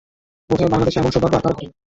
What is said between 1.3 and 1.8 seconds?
আর কারো ঘটে না।